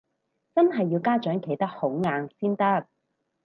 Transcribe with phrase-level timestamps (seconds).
[0.55, 2.87] 真係要家長企得好硬先得